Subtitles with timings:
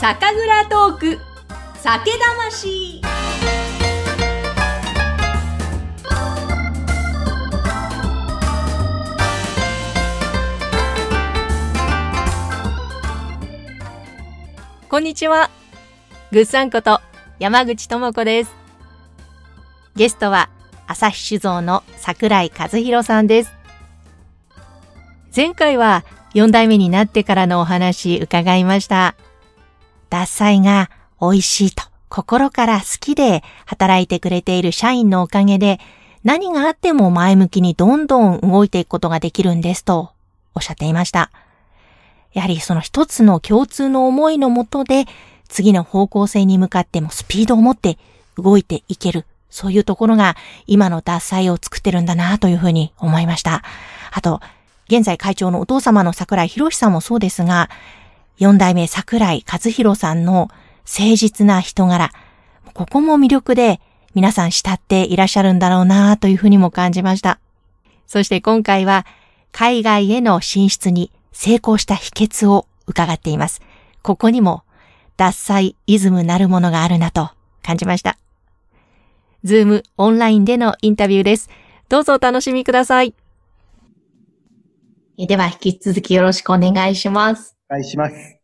[0.00, 1.18] 酒蔵トーク。
[1.74, 3.02] 酒魂。
[14.88, 15.50] こんにちは。
[16.32, 17.02] ぐっさんこと
[17.38, 18.54] 山口智子です。
[19.96, 20.48] ゲストは
[20.86, 23.52] 朝日酒造の桜井和弘さんです。
[25.36, 29.14] 前回は4代目になってからのお話伺いました。
[30.10, 35.78] 獺祭が美味しいと心から好きで働いてくれている社員のおかげで
[36.24, 40.10] 何があっても前向きにどんどん動いていくことができるんですと
[40.54, 41.30] おっしゃっていました。
[42.32, 45.06] やはりその一つの共通の思いのもとで
[45.48, 47.98] 次の方向性に向かってもスピードを持って
[48.36, 49.26] 動いていける。
[49.50, 50.36] そういうところが
[50.66, 53.64] 今の脱菜を作ってるんだなというふうに思いました。
[54.12, 54.40] あと、
[54.88, 57.68] 現在会長のお父様の桜井博さんもそうですが、
[58.40, 60.48] 四代目桜井和弘さんの
[60.88, 62.10] 誠実な人柄、
[62.72, 63.80] ここも魅力で
[64.14, 67.38] 皆さん慕っていらっしゃるんだろうなというふうにも感じました。
[68.06, 69.04] そして今回は
[69.52, 73.60] 海外への進出に成功した秘訣を伺っています。
[74.00, 74.62] ここにも
[75.18, 77.30] 脱菜イズムなるものがあるなと
[77.62, 78.16] 感じました。
[79.44, 81.50] ズームオンラインでのインタビューです。
[81.90, 83.14] どうぞお楽しみください。
[85.18, 87.59] では引き続きよろしくお願いします。
[87.70, 88.38] お願いします。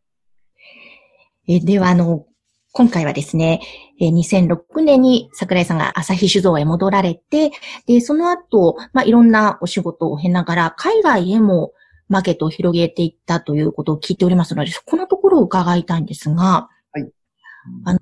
[1.48, 2.26] えでは、あの、
[2.72, 3.60] 今回はですね、
[4.00, 7.50] 2006年に桜井さんが朝日酒造へ戻られて、
[7.86, 11.72] で、その後、まあ、いろんなお仕事を経ながら、海外へも
[12.08, 17.10] マーケットを広げていったということを聞いておりますので、そこのところを伺いたいんですが、はい。
[17.84, 17.98] あの、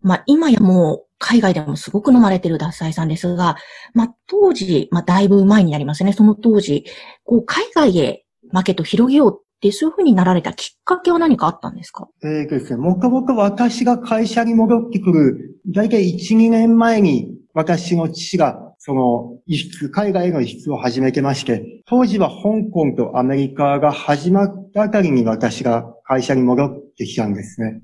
[0.00, 3.56] まあ、今やもう、海外でもすごく飲まれてる脱菜さんですが、
[3.94, 6.12] まあ、当時、まあ、だいぶ前になりますね。
[6.12, 6.84] その当時、
[7.24, 12.08] こう、海外へマーケットを広げようそういうふうになられたきっかけは何かあったんですか？
[12.22, 27.80] えーとですね、もともと私が会社に戻ってくる、だいたい1、2年前に私の父がその輸出、海外への輸出を始めてまして、当時は香港とアメリカが始まったあたりに私が会社に戻ってきたんですね。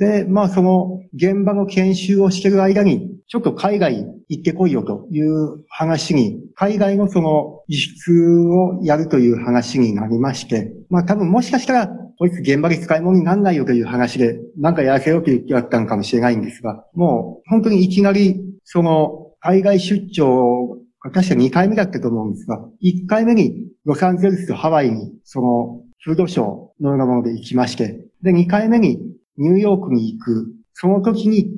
[0.00, 26.46] で、まあその現場の研修をしてる間に、ちょっと海外行ってこいよという話に、海外のその輸出をやるという話になりまして、まあ多分もしかしたら、こいつ現場で使い物にならないよという話で、なんかやらせようと言ってやったのかもしれないんですが、もう本当にいきなり、その海外出張確か2回目だったと思うんですが、1回目にロサンゼルスとハワイに、その、フードショー
[26.80, 28.98] のようなもので行きまして、で、2回目に
[29.40, 30.54] ニューヨークに行く。
[30.74, 31.50] その時に、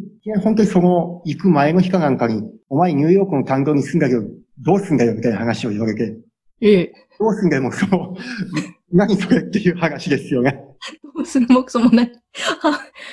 [0.42, 4.22] 本当にその行く前の日かなんかに、お前ニューヨークの担当に住んだけど、
[4.60, 6.16] どうすんだよみたいな話を言われて。
[6.60, 6.92] ええ。
[7.18, 8.16] どうすんだよ、もうその、
[8.92, 10.64] 何それっていう話ですよね。
[11.16, 12.12] どうするもくそもない。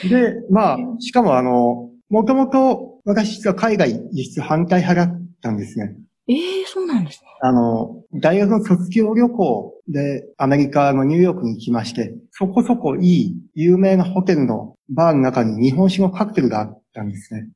[0.08, 5.96] で、まあ、しかもあの、もともと私実は海外輸出反対派だったんですね。
[6.28, 7.30] ええー、そうなんですね。
[7.42, 17.50] あの、大学の卒業旅行でアメリカのニューヨークに行きまして、そこそこいい有名なホテルのバーの中に日本酒のカクテルがあったんですね。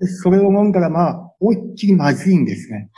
[0.00, 2.90] でそれを飲んだらまあ、思いっきりまずいんですね。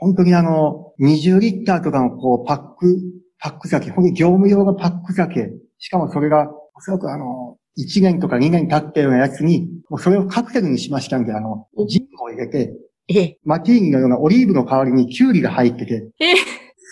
[0.00, 3.00] 本当にあの、20リッターとかのこう、パック、
[3.38, 12.74] パック酒、本当に業務用のパック酒、しかもそれが、おそらくあの、1年とか2年経ったようなやつに、もうそれをカクテルにしましたんで、あの、ジンを入れて、
[13.08, 16.34] えマティーニのようなオリーブの代わりにキュウリが入ってて、え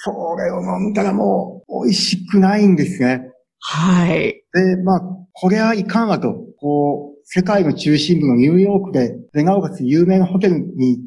[0.05, 3.23] それを飲んだらもう美味しくないんですね。
[3.61, 4.43] はい。
[4.53, 5.01] で、まあ、
[5.33, 11.03] これはいかんわと、こう、世界の中心部のニューヨークで、で、なおかつ有名なホテルに行っ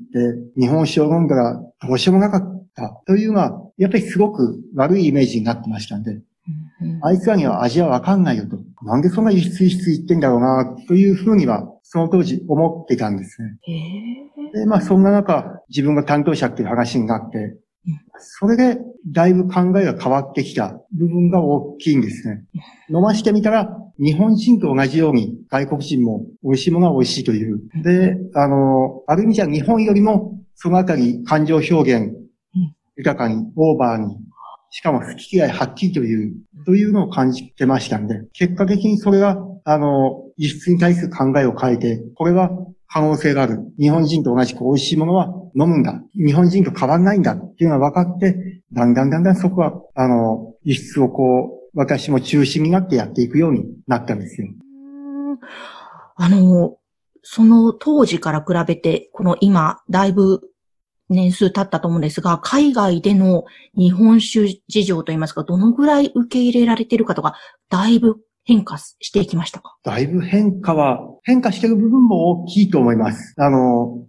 [0.55, 6.21] て日本酒を飲んだらどうしようもなかったというのは、やっぱりすごく悪いイメージになってましたんで、
[7.01, 8.57] あいつらには味はわかんないよと。
[8.83, 13.57] なんでそんな輸出輸出言ってんだろうな、というふうには、その当時思ってたんですね。
[14.53, 17.57] で、まあそんな中、自分が担当者っていう話になって、
[18.17, 22.43] それで、だいぶ考えが変わってきた部分が大きいんですね。
[22.89, 27.61] 飲ましてみたら、日本人と同じように外国人も美味しいものは美味しいという。
[27.83, 32.13] で、あの、ある意味じゃ日本よりも、そのあたり感情表現、
[32.97, 34.17] 豊かに、オーバーに、
[34.69, 36.33] しかも好き嫌いはっきりという、
[36.65, 42.51] というのを感じてましたんで、結果的にそれが、あの、輸出に対する考えを変えて、これは
[42.87, 43.59] 可能性がある。
[43.79, 46.01] 日本人と同じく美味しいものは飲むんだ。
[46.15, 54.47] 日本人と変わらないんだっていうのが分かって、だんだんだんだんそこは、あの、輸出をこう、私も中心になってやっていくようになったんですよ。
[56.15, 56.77] あの、
[57.21, 60.41] その当時から比べて、この今、だいぶ
[61.09, 63.43] 年数経ったと思うんですが、海外での
[63.77, 67.35] 日本酒事情といいますか、どのぐらい受け入れられてるかとか、
[67.69, 69.75] だいぶ変化していきましたか？
[69.83, 73.33] だいぶ変化は、変化してる部分も大きいと思います。
[73.37, 74.05] あの、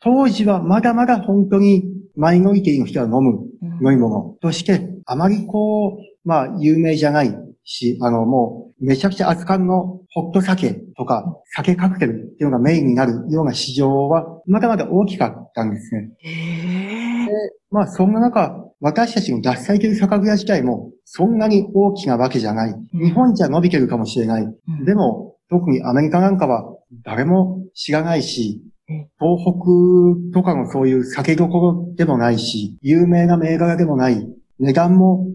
[0.00, 1.84] 当時はまだまだ本当に
[2.16, 3.46] マイノリティの人が飲む
[3.82, 4.36] 飲み物。
[4.40, 7.34] として、あまりこう、まあ、有名じゃない
[7.64, 11.24] し、あの、もう、めちゃくちゃ熱燗のホット酒とか、
[11.54, 16.10] 酒カクテルっていうのがメインになるような市場は、まだまだ大きかったんですね。
[16.22, 16.79] で
[17.70, 22.74] まあ、そんな中、私たちの脱菜という酒蔵自体も、そんなに大きなわけじゃない。
[22.92, 24.42] 日本じゃ伸びてるかもしれない。
[24.42, 28.62] うん、でも、特にアメリカなんかは誰も知らないし、
[29.18, 29.42] 東
[30.32, 34.28] 北とかのそういう酒どころでもないし、有名な銘柄でもない、
[34.58, 35.26] 値段も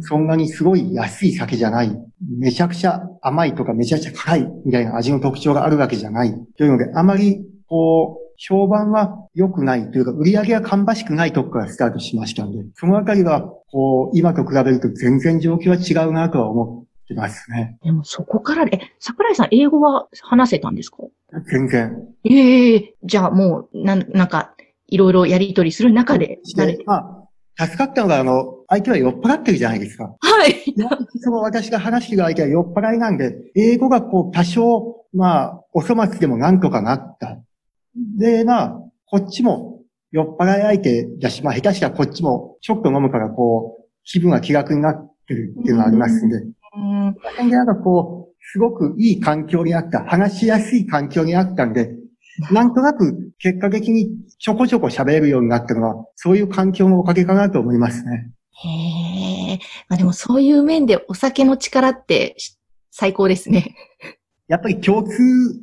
[0.00, 1.96] そんなにすごい安い酒じゃない、
[2.38, 6.34] めちゃくちゃ甘いとかめちゃくちゃ辛いみたいな味の特徴があるわけじゃない。
[6.56, 17.78] というので、あまり、こう、評判は良くないというか、売り上げが芳しくないとこからスタートしましたので、そのあたりは、こう、今と比べると全然状況は違うなとは思ってますね。
[17.82, 20.98] でもそこから、え、桜井さん、英語は話せたんですか？
[21.50, 21.96] 全然。
[22.24, 24.54] ええー、じゃあもう、なん、なんか、
[24.86, 26.84] いろいろやりとりする中で慣れて。
[26.86, 27.26] ま
[27.56, 30.04] あ、助かったのが、あの、相手は酔っ払ってるじゃないですか。
[30.04, 30.74] はい。
[31.20, 37.38] その私が話してる相手は酔っ払いなんで、英語がこう、多少、まあ、お粗末でもなんとかなった。
[38.18, 39.80] で、まあ、こっちも
[40.10, 46.36] 酔っ払い相手だし、まあ、下手したらこっちもちょっと飲むからこう、気分が気楽になってるっていうのがありますんで。
[46.36, 47.48] うん。
[47.48, 51.96] で、なんかこう、すごくいい環境にあった、話しやすい環境にあったんで、
[52.50, 58.30] なんとなく結果的にちょこちょこ喋れるようになったのは、そういう環境のおかげかなと思いますね。
[58.52, 59.58] へえ。
[59.88, 62.36] まあでもそういう面でお酒の力って
[62.90, 63.74] 最高ですね。
[64.46, 65.12] やっぱり共通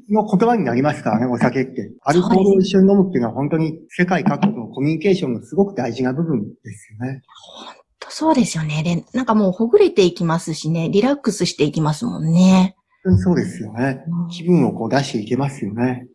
[0.09, 1.91] の言葉になりますからね、お酒って。
[2.01, 7.21] アルコールを一緒に飲むっていうのは本当に世界各国のコミュニケーションのすごく大事な部分ですよね。
[7.65, 8.81] 本当そうですよね。
[8.83, 12.75] で、なんかもうほぐれていきますしね、リラックスしていきますもんね。
[13.23, 14.03] そうですよね。
[14.31, 16.07] 気分をこう出していけますよね。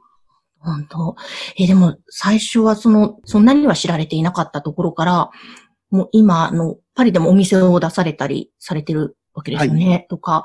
[0.58, 1.16] 本当。
[1.56, 5.30] え、でも、最初はその、そんなには知られていなかったところから、
[5.90, 9.88] もう今の、パリでもお店を出されたりされてるわけですよね。
[9.88, 10.44] はい、とか、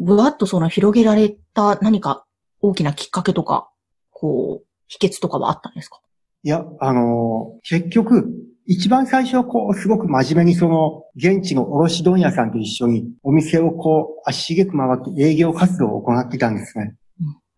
[0.00, 2.24] ぶわっとその広げられた何か
[2.60, 3.70] 大きなきっかけとか、
[4.10, 6.00] こう、秘訣とかはあったんですか？
[6.42, 8.28] いや、あのー、結局、
[8.66, 16.94] 一番最初はこう、すごく真面目にその、現地の卸問屋さんと一緒にお店をこう、足しげく回って営業活動を行ってたんですね。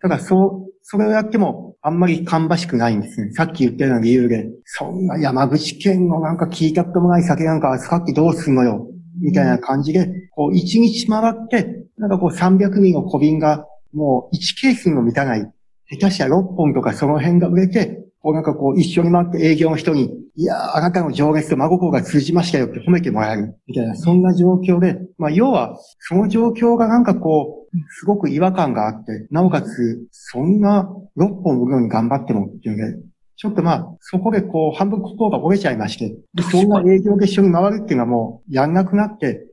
[0.00, 3.33] ただ、そう、それをやっても、あんまり芳しくないんですね。
[3.33, 8.89] さっき言ったような理由で、そんな山口県のなんか聞いたこともない酒なんか扱ってどうすんのよ、
[9.21, 15.52] みたいな感じで、こう、一日回って、なんかこう300人の小瓶が、もう1ケースにも満たない、
[15.88, 23.56] 下手したら6本とかその辺が売れて、こうなんかこう一緒に回って営業の人に、いや、あなたの情熱と真心が通じましたよって褒めてもらえる。
[23.69, 32.98] みたいな、そんな状況で、まあ要は、その状況がなんかこう、すごく違和感があって、なおかつ、そんな6本売るのに頑張ってもっていうね、
[33.37, 36.16] ちょっとまあ、そこでこう、半分心が折れちゃいまして、
[36.50, 39.46] そんな営業で一緒に回るっていうのはもう、やんなくなって、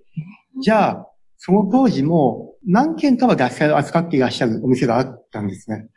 [0.62, 1.09] じゃあ、
[1.40, 5.88] その当時も、何件かは脱菜を扱っていらっしゃるお店があったんですね。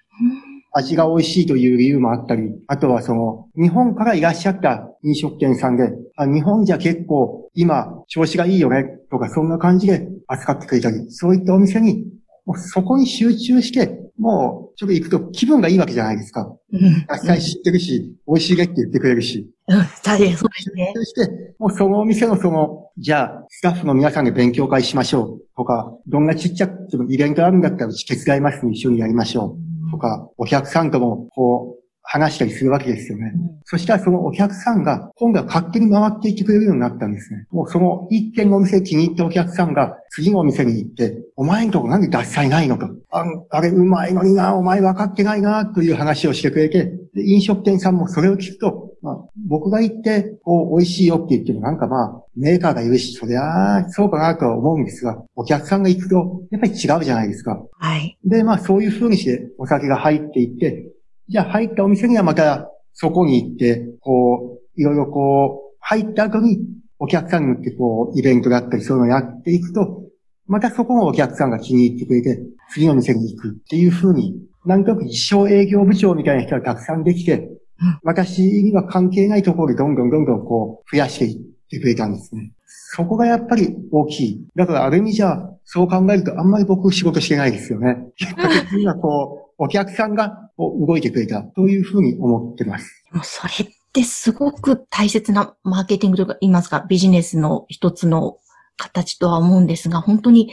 [0.72, 12.06] 味が美味しいという理由もあったり、あとはその、日本からいらっしゃった飲食店さんで、あ日本じゃ結構今調子がいいよね、とかそんな感じで扱ってくれたり、そういったお店に、
[12.46, 16.54] もうそこに集中して、もうちょっと行くと気分がいいわけじゃないですか。
[16.72, 17.06] うん。
[17.10, 19.50] 実際知ってるし、美味しいねって言ってくれるし。
[19.68, 20.92] うん、大変そうですね。
[20.94, 29.56] そして、もうそのお店のその、じゃあ、スタッフの皆さんで勉強会しましょうとか、どんなちっちゃくてもイベントあるんだったらうち手伝いますね、一緒にやりましょ
[29.88, 29.90] う。
[29.92, 33.32] とか、お客さんとも、こう、話したりするわけですよね。
[33.34, 37.46] うん、そしたらそのお客さんが、今度は勝手に回っていってくれるようになったんですね。
[37.50, 42.86] もうその一軒のお店気に入ったお客さんが、次のお店に行って、お前んとこなんで脱菜ないのと。
[43.12, 49.16] ああれうまいのにな、お前分かってないな、という話をしてくれて、で飲食店さんもそれを聞くと、まあ、
[49.48, 57.60] 僕が行って、こう、美味しいよって言ってもなんかまあ、メーカーが言うし、そりゃあ、そうかなとは思うんですが、お客さんが行くと、やっぱり違うじゃないですか。
[57.78, 58.16] はい。
[58.24, 60.88] で、まあ、そういう風にしてお酒が入っていって、
[61.28, 66.60] じゃあ入ったお店にはまた、そこに行って、こう、いろいろこう、入った後に、
[66.98, 70.02] お客さんに向ってこう、イベントだったりそういうのをやっていくと、
[70.46, 72.40] またそこもお客さんが気に入ってくれて、
[72.72, 77.50] 次の店に行くっていう風に、なんとなく一生営業部長みたいな人がたくさんできて、
[78.02, 82.52] 私には関係ないところでどんどんどんどんこう増やしていってくれたんですね。
[82.94, 84.46] そこがやっぱり大きい。
[84.54, 87.96] だからある意味じゃ、そう考えるとあんまり僕仕事してないですよね。
[88.16, 93.04] 結果的にはこう、 お客さんが動いてくれたというふうに思ってます。
[93.12, 98.38] も うそれってすごく大切なマーケティングとか言いますか、ビジネスの一つの
[98.76, 100.50] 形とは思うんですが、本当に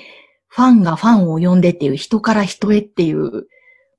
[0.47, 3.47] ファンがファンを呼んでっていう、人から人へっていう、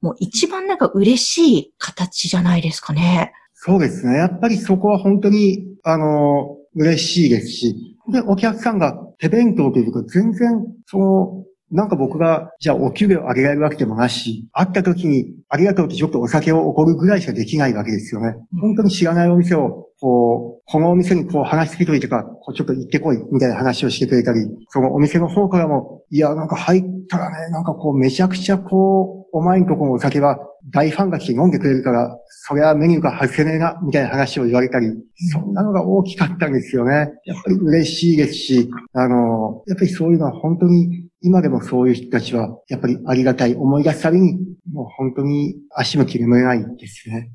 [0.00, 3.32] もう一番なんか嬉しい形じゃないですかね。
[3.54, 4.16] そうですね。
[4.16, 18.34] やっぱりそこは本当に、あの、嬉しいですし、で、お客さんが手弁当というか、全然、その、なんか僕が、じゃあお給料上げられるわけでもなし、会った時に、ありがとうってちょっとお酒をおごるぐらいしかできないわけですよね。
[18.60, 24.40] 本当に知らないお店を、こう、このお店にこう話しけといてか、こうちょっと行ってこい、みたいな話をしてくれたり、
[24.70, 30.38] そのお店の方からも、いや、なんか入ったらね、なんかこうめちゃくちゃこう、お前んとこのお酒は
[30.72, 34.88] 大ファンが来て飲んでくれるから、それはメニューが外せねえな、みたいな話を言われたり、
[35.32, 37.12] そんなのが大きかったんですよね。
[37.24, 44.38] やっぱり嬉しいですし、あの、やっぱりそういうのは本当に今でもそういう人たちは、やっぱりありがたい思い出すたびに、
[44.72, 47.30] もう本当に足も切れめないですね。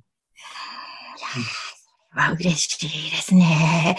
[2.15, 3.97] いや嬉しいですね。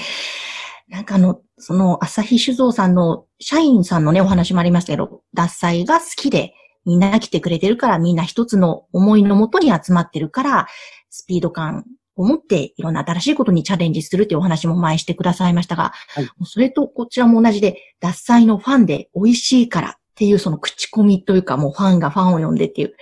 [0.89, 6.53] なんかあの、その、朝日酒造さんの社員さんのね、お話もありましたけど、脱菜が好きで、
[6.87, 10.67] みんな来てくれてるから、みんな一つの思いのもとに集まってるから、
[11.11, 22.95] スピード感を持っていろんな新しいことにチャレンジするっていうお話も前してくださいましたが、はい、それとこちらも同じで、脱菜のファンで美味しいからっていうその口コミというかもうファンがファンを呼んでっていう、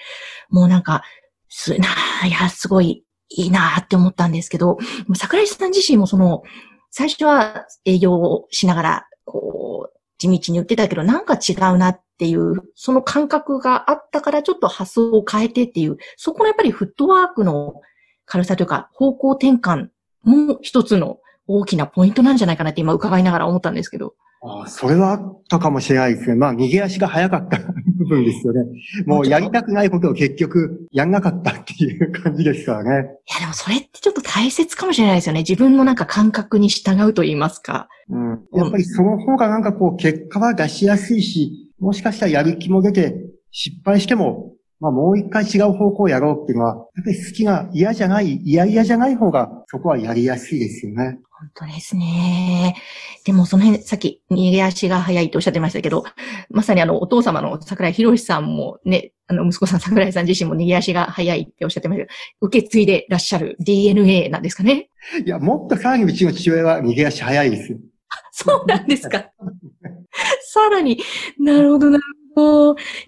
[0.49, 1.03] もうなんか、
[1.49, 1.87] すな
[2.23, 4.79] あ、いや、すごいいいなって思ったんですけど、
[5.15, 6.43] 桜井さん自身もその、
[6.91, 9.74] 最初は営業をしながら、こう、
[10.25, 17.75] 地道に売ってたけど、なんか違うなっていう、その感覚があったからちょっと発想を変えてっていう、そこのやっぱりフットワークの
[18.25, 19.89] 軽さというか、方向転換
[20.23, 24.15] も一つの大きなポイントなんじゃないかなって今伺いながら思ったんですけど。
[24.47, 26.35] ああ、それはあったかもしれないですね。
[26.35, 28.61] まあ、逃げ足が早かった部分ですよね。
[29.07, 32.91] もうやりたくないことを結局やんなかったっていう感じですからね。
[32.91, 35.41] いや、でもそれってちょっと大切かもしれないですよね。
[35.41, 37.89] 自分のなんか感覚に従うと言いますか。
[38.11, 38.31] うん。
[38.53, 43.17] やっぱりその方がなんかこう結果は出しやすいし、もしかしたらやる気も出て、
[43.51, 51.19] 失敗してもまあもう一回違う方向をやろうっていうのは、やっぱり好きが嫌じゃない、嫌々じゃない方が、そこはやりやすいですよね。
[51.31, 52.77] 本当ですね。
[53.25, 56.05] でもその辺、さっき逃げ足が早いとおっしゃってましたけど、
[56.51, 64.91] まさにあのお父様の桜井博さんもね、あの息子さん桜井さん自身も逃げ足が早いっておっしゃってましたけど、受け継いでらっしゃる DNA なんですかね？
[65.25, 67.79] いや、もっとさらにうちの父親は逃げ足早いですよ。
[68.33, 69.31] そうなんですか。
[70.43, 70.99] さらに、
[71.39, 72.24] なるほど、なるほど。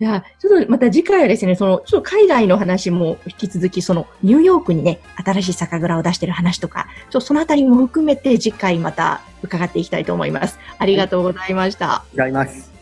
[0.00, 10.58] いや、ちょっとまた次回はですね、その、ちょっと海外の話も引き続き、その、ニューヨークにね、新しい酒蔵を出してる話とか、ちょっとそのあたりも含めて次回また伺っていきたいと思います。
[10.78, 11.86] ありがとうございました。
[11.86, 12.75] ありがとうございます。